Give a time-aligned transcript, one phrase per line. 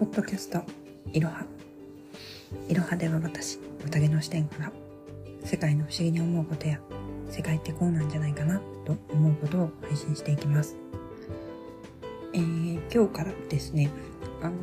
[0.00, 0.62] ポッドキャスト
[1.12, 1.44] いろは。
[2.70, 4.72] いろはでは私宴の視点から
[5.44, 6.80] 世界の不思議に思うことや
[7.28, 10.74] 世界ってこうなんじゃないかなと思うことを配信していきます。
[12.32, 13.90] えー、今日からですね
[14.40, 14.54] あの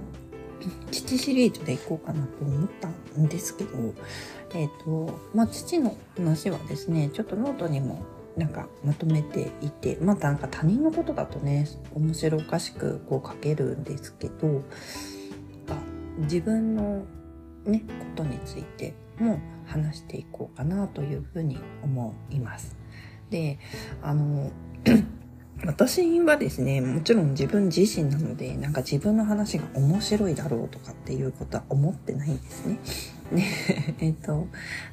[0.89, 2.88] 父シリーズでいこうかなと思った
[3.20, 3.94] んですけど
[4.56, 8.04] えっ、ー、とまあ父の話はですねちょっとノートにも
[8.36, 14.64] なんかまとめていてまたなんか他人のことだとね面白おかしくこう書けるんですけど
[16.18, 17.06] 自分の
[17.66, 22.75] ねことについても話していこうかなというふうに思います。
[23.30, 23.60] で
[24.02, 24.52] あの
[25.66, 32.80] 私はですね、もちろん自分自身なので、なんか自分の話が面白いだろうとかっていうことは思ってないんですね。
[33.31, 33.44] で、
[34.06, 34.47] えっと、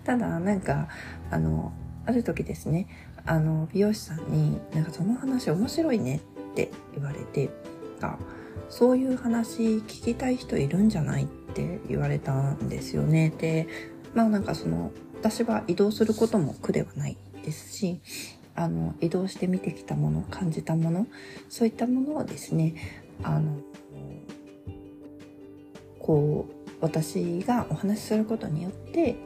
[0.05, 0.89] ただなんか、
[1.31, 1.73] あの、
[2.07, 2.87] ある時ですね、
[3.27, 6.17] あの、美容師さんに、なんかその話面白いね
[6.53, 7.51] って言われて、
[8.01, 8.19] あ、
[8.69, 13.33] そういう話聞きたい人いるんじゃないって言われたんですよね。
[13.39, 13.69] で、
[14.15, 18.01] まあなんかその、私は移動することも苦ではないですし、
[18.55, 21.07] あの、移動して見てきたもの、感じたもの、
[21.49, 22.75] そういったものをですね、
[23.23, 23.59] あの、
[25.99, 29.17] こう、私がお話しすることによって、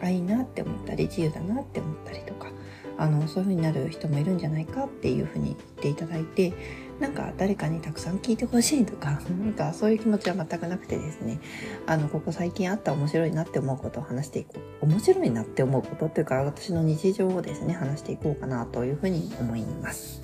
[0.00, 2.50] あ、いいなって思ったり、自由だなって思ったりとか、
[2.98, 6.52] あのそういう風になる人もいるんじゃないかっていう風に言っていただいて
[7.00, 11.40] なんか誰かにたくさん聞いてほしいとかなんかそういう気持ちは全くなくてですね
[11.86, 20.22] あのここ最近あった面白いなって思うことを話していこう面白いなって思うことっていうか私の日常をですね話していこうかなというふうに思います。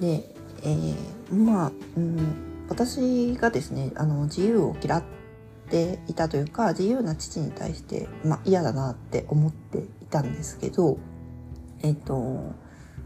[0.00, 0.24] で、
[0.62, 0.94] えー、
[1.34, 5.04] まあ、うん、私がですねあの自由を嫌っ
[5.68, 10.98] ていたというか自由な父に対して、まあ、嫌だなって思っていたんですけど、
[11.82, 12.54] えっ、と、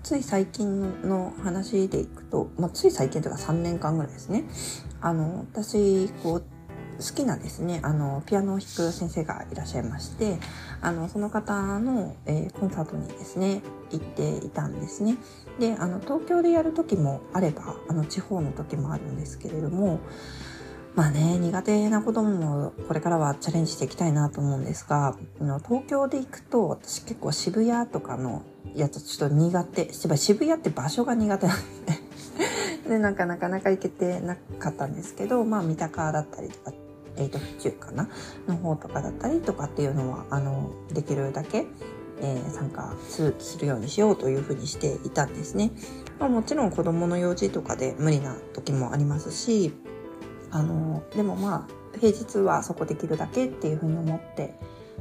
[0.05, 4.45] つい最近の話でいくと、まあ、つい最近というか3年間ぐらいですね。
[5.01, 6.45] あの、私、こう、
[6.99, 10.39] 好きなですね、あの、ピアノを弾く先生がいらっしゃいまして、
[10.83, 15.17] あの、その方の、えー、コンサートにですね、行っていたんですね。
[15.59, 20.01] で、あの、東京でやる時もあれば、あの、地方の時もあるんですけれども、
[20.95, 25.17] まあね、苦手なこともこれからはチャレンジしていきたいなと思うんですが、
[25.67, 28.43] 東京で行くと私結構渋谷とかの
[28.77, 29.93] やつちょっと苦手。
[29.93, 31.59] 渋谷って場所が苦手なん
[32.85, 32.89] で。
[32.89, 36.73] で、なんかなかなか行けてなかったんですけど、まあ三鷹だったりとか、
[37.17, 38.09] えっ、ー、と、府中かな？
[38.47, 41.67] の方とかだったりとかっていうのは、あの、できるだけ、
[42.21, 45.73] えー、参加するようにしようというふうにしていたんですね。
[46.21, 49.75] まあ、もちろん子供の用事とかで無理な時もありますし、
[50.55, 54.55] あのでもまあ平日はそこできるだけっていうふうに思って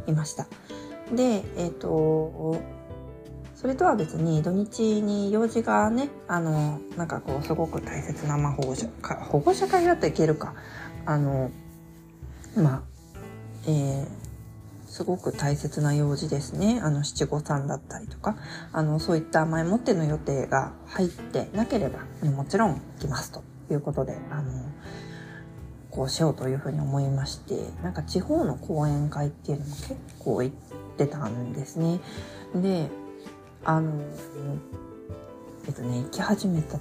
[0.08, 0.48] いました。
[1.16, 2.60] でえっ、ー、と
[3.54, 10.56] それとは別に土日に用事がねあのなんかこうすごく大切な、まあ、保護者か保護者会だといけるか。
[11.06, 11.52] あの
[12.56, 12.82] まあ
[13.68, 14.08] えー、
[14.88, 16.80] すごく大切な用事ですね。
[16.84, 18.36] あの、七五三だったりとか、
[18.72, 22.00] あの、そういった前もっての予定が入ってなければ、
[22.30, 23.42] もちろん来ますと
[23.72, 24.52] いうことで、あの、
[25.94, 30.56] こうしようというふうに思いましてなんか地方の講演会っていうのも結構行っ
[30.98, 32.00] てたんですね。
[32.56, 32.90] で
[33.64, 33.92] あの
[35.68, 36.80] えっとね行き始めた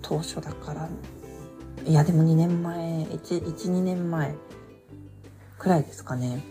[0.00, 0.88] 当初だから
[1.84, 4.34] いやでも2年前12年前
[5.58, 6.42] くらいですかね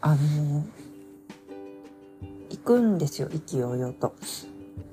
[0.00, 0.64] あの
[2.50, 4.14] 行くんですよ意気揚々と。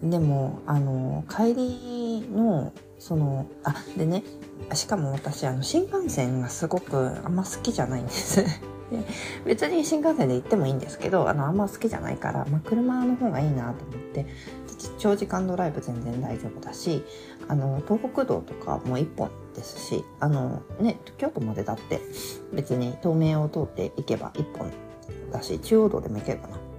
[0.01, 4.23] でもあの帰りのそのあでね
[4.75, 8.45] しかも私あの新幹線がすごくあんま好きじゃないんです。
[8.91, 8.99] で
[9.43, 14.27] 別に新幹線で行ってもいいんですけどあのあんま好きじゃないから、まあ、車の方がいいなと思って
[14.99, 17.03] 長時間ドライブ全然大丈夫だし
[17.47, 22.01] あの東北道とかも1本ですしあのね京都までだって
[22.53, 24.69] 別に東名を通って行けば1本
[25.31, 26.70] だし中央道でも行けるかな。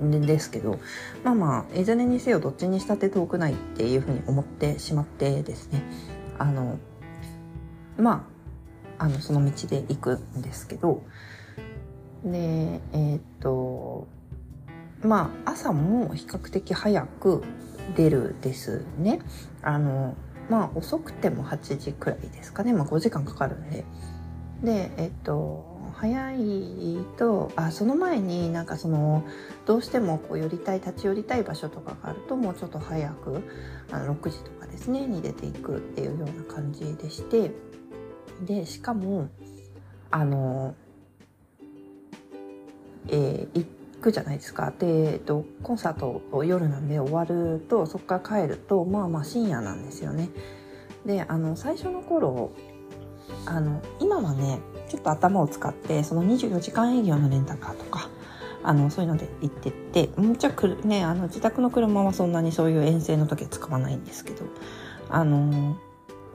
[0.00, 0.78] ですけど
[1.24, 5.82] まあまあいずれにせよどっちにしたって遠くないっていうふうに思ってしまってですね。
[6.38, 6.78] あの
[7.98, 8.26] ま
[8.98, 11.02] ああのその道で行くんですけど。
[12.24, 14.06] でえっ、と
[15.02, 17.42] まあ朝も比較的早く
[17.96, 19.20] 出るですね。
[19.62, 20.16] あの
[20.48, 22.72] まあ遅くても8時くらいですかね。
[22.72, 23.84] まあ5時間かかるんで。
[24.62, 29.24] でえっ、と早いとあその前になんかその
[29.66, 33.42] どうしてもこう寄りたい立ち寄りたい場所とかがあるともうちょっと早く
[33.90, 37.52] あの6時とかですねに出ていくっていうような感じでして
[38.44, 39.28] でしかも
[40.10, 40.74] あの
[43.08, 43.66] えー、行
[44.00, 50.30] くじゃないですかで、えっと、コンサートを夜なんで終わるとそこから帰るとまあまあ深夜なんですよね。
[51.04, 52.52] であの最初の頃
[53.46, 54.60] あの今はね
[54.90, 58.10] ちょっと頭を使ってその24時間営業のレンタカーとか
[58.62, 64.44] あのそういうので行ってってもちろんねあの自宅の車はそんなにそういう遠征の時は使わないんですけど
[65.08, 65.78] あの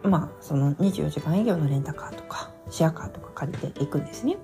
[0.04, 4.38] まあその24時間営業のレンタカーとかシェアカーとか借りていくんですね。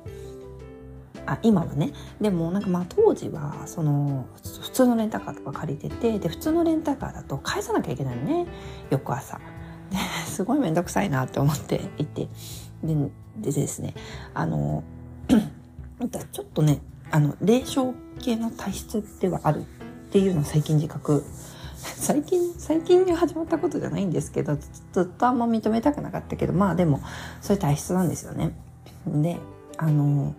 [1.25, 1.94] あ今はね。
[2.19, 4.25] でもなんかまあ当時はその
[4.62, 8.48] 普通のレンタカーとか借りててで普通のレンタカーだと返さなきゃいけないのね。
[8.90, 9.40] 翌朝。
[9.90, 12.28] で すごい面倒くさいなって思っていて。
[12.84, 12.96] で
[13.38, 13.94] でですね
[14.33, 14.83] あの
[16.31, 16.81] ちょっとね
[17.12, 19.63] あの霊障系の体質ではあるっ
[20.12, 21.24] ていうのを最近自覚
[21.78, 24.57] 最近最近に始まったことじゃないんですけど
[24.94, 27.01] ずっとあんま認めたくなかったけどまあでも
[27.42, 28.54] そういう体質なんですよね。
[29.07, 29.39] で
[29.77, 30.36] あの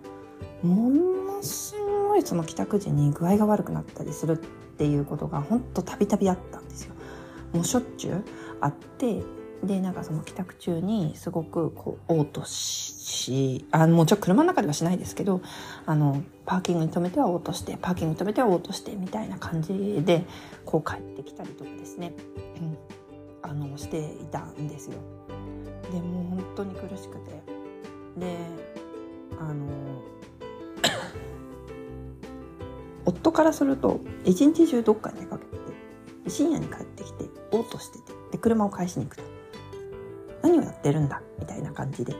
[0.63, 1.75] ものす
[2.07, 6.93] ごいその帰宅時に具合が悪くなったりするっていうことがほんとたびたびあったんですよ。
[7.51, 8.23] もうしょっちゅう
[8.61, 9.21] あって
[9.63, 15.41] でなんかその帰宅中にすごくこう嘔吐しあもちろん車の中ではしないですけど
[15.85, 20.25] あのパーキングに止めては嘔吐してパーキングに止めては嘔吐してみたいな感じで
[20.65, 22.13] こう帰ってきたりとかですね、
[22.61, 24.97] うん、あのしていたんですよ。
[25.91, 27.63] でもう本当に苦しくて。
[28.17, 28.37] で
[29.39, 29.65] あの
[33.05, 39.32] 夫からすると一日中どっかに出かけて深夜に帰ってきて嘔吐しててで車を返しに行くと。
[40.43, 42.13] 何をやってるんだみたいな感じで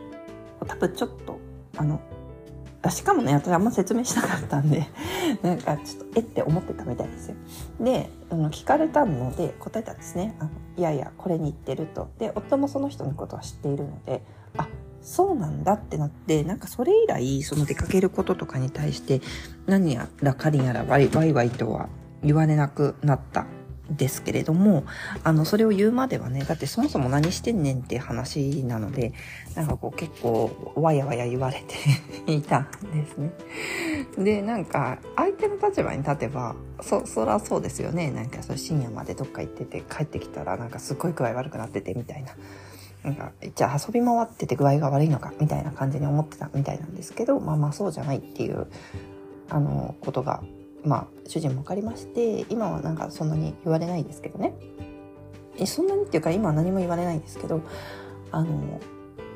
[0.66, 1.40] 多分ちょっと
[1.78, 2.02] あの
[2.90, 4.88] しかもね私あんま説明しなかったんで
[5.42, 7.36] なんかちょっとえって思ってたみたいですよ。
[7.80, 10.36] であの聞かれたので答えたんですね。
[10.40, 12.10] あのいやいやこれに行ってると。
[12.18, 14.24] で夫もその人のことは知っているので
[14.58, 14.68] あ
[15.02, 19.22] そうなんだってなってなんかそれ以来その出かけることとかに対して
[19.66, 21.88] 何やらかりやらワイワイワイとは
[22.22, 23.46] 言われなくなった
[23.90, 24.86] ですけれども、
[25.24, 29.14] あの、それを言うまではね、だってそもそも何してんねんって話なので、
[29.56, 31.62] なんかこう結構わやわや言われ
[32.26, 33.32] ていたんですね。
[34.18, 38.10] で、なんか相手の立場に立てば、そ、そらそうですよね。
[38.12, 42.32] なんかそ深夜までどっか行ってて帰ってきたらなんかすっごい具合悪くなっててみたいな。
[43.04, 48.68] なんか、じゃあ遊び回ってて具合が悪いのかみたいな感じに思ってたみたいなんですけど、まあまあそうじゃないっていう、
[49.50, 50.42] あの、ことが
[50.86, 54.54] まあ主人も分かりまして今はなんかそんなに言われないですけどね
[55.58, 57.62] えそんなにっていうか今は何も言われないんですけど
[58.32, 58.80] あの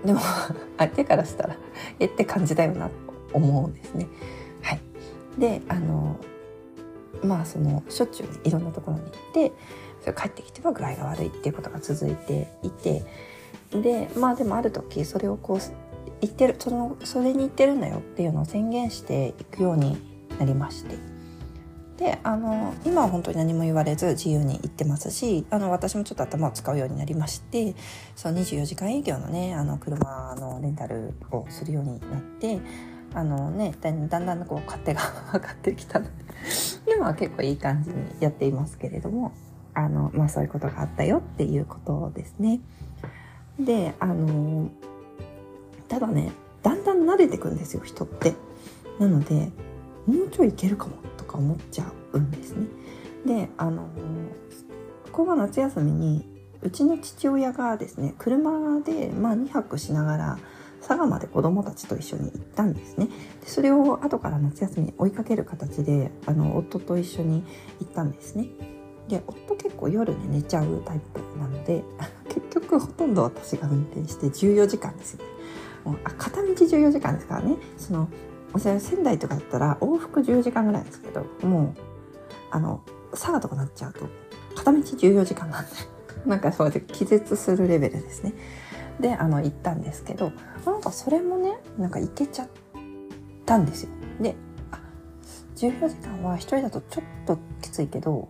[0.05, 0.19] でも
[0.77, 1.57] 相手からしたら
[1.99, 2.93] えって感じだよなと
[3.33, 4.07] 思うんですね。
[4.61, 4.79] はい、
[5.37, 6.17] であの
[7.23, 9.51] まあそのしょっちゅうねいろんなところに行って
[10.01, 13.03] それ帰ってきては具合が悪いっていうことが続いていて
[13.71, 15.59] でまあでもある時それをこう
[16.21, 19.97] 言ってるそのそれに言ってるんだよっていうのを宣言していくように
[20.39, 21.16] なりまして。
[21.97, 27.75] であの今は本当に何も言われず自由に行ってますしあの私もちょっと頭を使うようになりまして
[28.15, 32.59] その24時間営業のねあの車のレンタルをするようになって
[33.15, 35.01] あのねだんだんこう勝手が
[35.33, 36.11] 分かってきたので
[36.95, 39.33] 今は結構いい感じにやっていますけれども
[39.73, 42.59] あの、まあ、そういうことがあったよっていうことですね。
[43.59, 44.69] であの
[45.87, 48.35] ただねだんだん慣れてくんですよ人って。
[48.99, 49.51] なので
[50.05, 50.93] もうちょいいけるかも
[51.37, 52.67] か思っちゃうんですね。
[53.25, 53.89] であの
[55.11, 56.25] ここが夏休みに
[56.61, 60.39] うちの父親がですね車で、まあ、2泊しながら
[60.79, 63.07] 佐賀まで子供たちと一緒に行ったんですね。
[63.41, 67.43] でそれを後から夏休みに追いかける形であの夫と一緒に
[67.79, 68.47] 行ったんですね。
[69.07, 71.83] で夫結構夜ね寝ちゃうタイプなので
[72.29, 75.25] 結局ほとんど私が運転して14時間ですよね。
[75.83, 77.57] もうあ片道14時間ですからね。
[77.77, 78.07] その
[78.59, 81.81] 仙台とかだったら往復10時間ぐらいですけどもう
[82.51, 84.07] あの佐賀とかなっちゃうと
[84.55, 85.71] 片道14時間なんで
[86.25, 88.33] なんかそうやって気絶するレベルですね
[88.99, 90.31] であの行ったんですけど
[90.65, 92.47] なんかそれもねなんか行けちゃっ
[93.45, 94.35] たんですよで
[95.55, 98.27] 14時間は1人だとちょっときついけど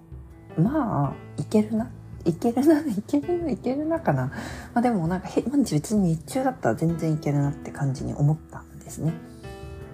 [0.57, 1.89] まあいけるな
[2.27, 4.25] いけるな、いけるな、いけるなかな。
[4.73, 9.13] まあでもなんか、まあ、別に日中だったら全然いけるなって感じに思ったんですね。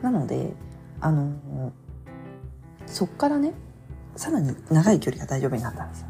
[0.03, 0.53] なので
[0.99, 1.71] あの
[2.85, 3.53] そっからね
[4.15, 6.07] さらに長い距離が大丈夫になったんですよ。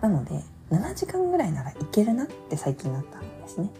[0.00, 3.70] なので7時間ぐらいならいけるなって最近なったんですね。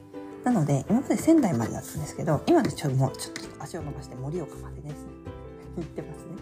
[0.45, 5.13] なので今まで仙台までだったんですけど今でちょっともうちょっと足を伸ばして盛岡までですね。
[5.77, 6.33] 行ってますね。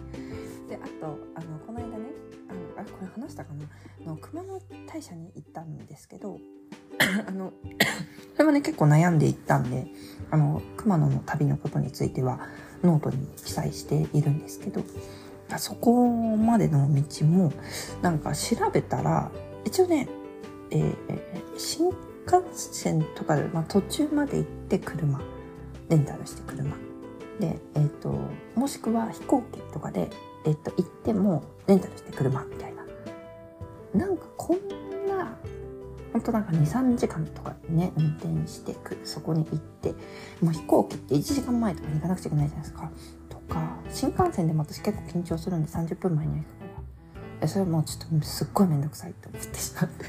[0.69, 2.11] であとあのこの間ね
[2.49, 3.65] あのあこれ話したかな？
[4.05, 6.39] の熊野大社に行ったんですけど
[7.27, 7.53] あの
[8.35, 9.87] それもね結構悩んでいったんで
[10.29, 12.39] あの熊野の旅のことについては
[12.83, 14.83] ノートに記載しているんですけど
[15.57, 17.51] そこまでの道も
[18.01, 19.31] なんか調べたら
[19.65, 20.07] 一応ね、
[20.71, 20.95] えー、
[21.57, 21.87] 新
[22.25, 25.19] 幹線とかで、まあ、途中まで行って車
[25.89, 26.75] レンタルして車。
[27.39, 28.15] で、えーと、
[28.55, 30.09] もしくは飛行機とかで、
[30.45, 32.85] えーと、行ってもレンタルして車みたいな。
[33.93, 35.35] なんかこんな
[36.13, 39.93] 本当なんか23時間とかね運転してくそこに行って
[40.41, 42.91] もう飛行機って1時間前とかに行かなくちゃいけないじゃないですか。
[43.29, 46.65] とか新幹線でも私結構緊張するんで30分前には行くか
[47.41, 47.47] ら。
[47.47, 50.05] それもうちょっとすっごい面倒くさいと思ってしまって。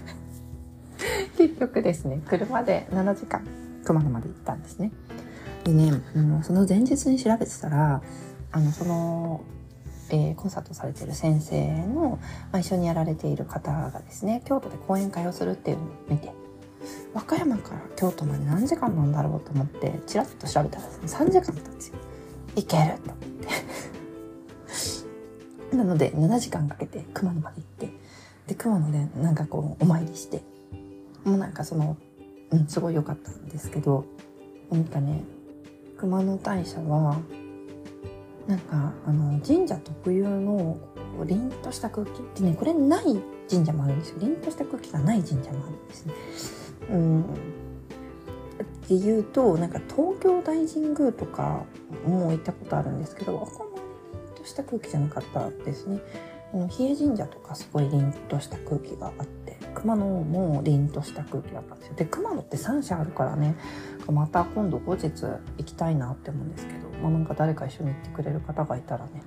[1.38, 3.42] 結局ですね車で7時間
[3.84, 4.92] 熊野まで行ったんですね。
[5.64, 8.02] でね、うん、その前日に調べてたら
[8.52, 9.40] あのその、
[10.12, 12.18] えー、コンサートされてる先生の、
[12.52, 16.32] まあ、一緒にやられている方がですね京都で講演会をするっていうのを見て
[17.14, 21.96] 和歌山から京都まで何時間なんだろうと思ってちらっと調べたらですね3時間だったんですよ。
[22.56, 23.18] いけると思っ
[25.70, 27.96] て なので7時間かけて熊野まで行って
[28.48, 30.42] で熊野でなんかこうお参りして
[31.24, 31.96] もうなんかその
[32.50, 34.04] うんすごい良かったんですけど
[34.70, 35.22] なんかね
[35.96, 37.16] 熊野大社は
[38.46, 40.78] なんかあの神社特有の
[41.24, 43.04] 凛とした空気ってねこれない
[43.48, 46.14] 神社もあるんですよ凛とした空気がない神社もあるんですね。
[46.90, 47.24] うんっ
[48.84, 51.64] ていうとなんか東京大神宮とか
[52.04, 53.82] も行ったことあるんですけどあんまり
[54.26, 56.00] 凛とした空気じゃなかったですね。
[56.68, 63.56] 比叡神社とかすごい凛とした空気があって熊野も凛とした空気だったんですよで熊野って3社あるからね
[64.10, 69.22] また今度後日行きたいなって思うんですけど、まあ、なんか誰か一緒に行ってくれる方がいたらね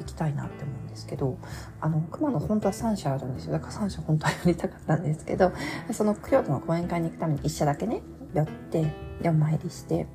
[0.00, 1.38] 行きたいなって思うんですけど
[1.80, 3.52] あの熊野本当は3社あるんですよ。
[3.52, 5.52] だから3社本当はやりたかったんですけど
[5.92, 8.02] その京都の講演会に行くために1社だけね
[8.34, 10.06] 寄ってでお参りして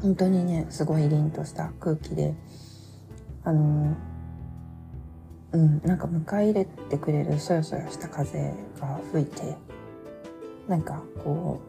[0.00, 2.34] 本当にねすごい凛とした空気で
[3.44, 3.96] あの
[5.52, 9.56] うん、なんか迎え入れてくれるそよそよした風が吹いて
[10.68, 11.60] なんかこ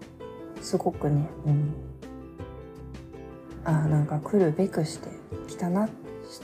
[0.60, 1.74] うすごくね、うん、
[3.64, 5.10] あなんか来るべくして
[5.48, 5.94] 来たな知っ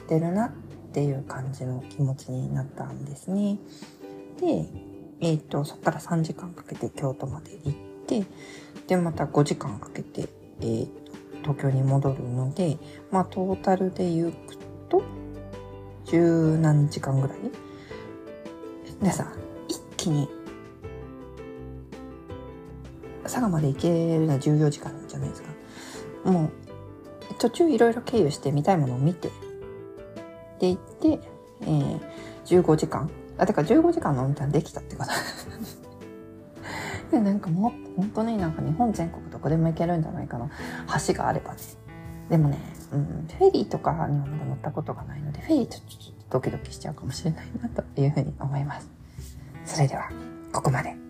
[0.07, 0.51] てるなっ
[0.93, 3.57] ていう感じの気持ちになったんですね。
[4.39, 4.65] で、
[5.19, 7.73] えっ、ー、とそっから3時間かけて京都まで行っ
[8.05, 8.23] て
[8.87, 10.29] でまた5時間かけて、
[10.61, 12.77] えーと、東京に戻るので
[13.11, 14.33] まあトータルで言う
[14.89, 15.01] と
[16.05, 17.37] 十何時間ぐらい？
[19.03, 19.31] でさ
[19.67, 20.27] 一気に
[23.23, 25.49] 佐賀まで行けるのは14時間じゃないですか
[26.25, 26.66] もう
[27.37, 29.29] 途中いろいろ経由して見たいものを見て。
[30.59, 31.19] で行って、
[31.61, 31.99] えー、
[32.45, 33.09] 15時間。
[33.37, 35.09] あだから15時間の運転できたってこと。
[37.11, 40.49] でなんかもう本当になんか日本全国どこでも行けるんじゃないかな
[41.07, 41.59] 橋があればね。
[42.29, 42.57] でもね、
[42.91, 45.83] うん、フェリーとかにはまだ乗ったことがないのでフェリーとちょっ
[46.29, 48.89] とドキドキしちゃうかもしれないなというふうに思います。
[49.65, 50.09] それでは
[50.51, 51.06] ここまで。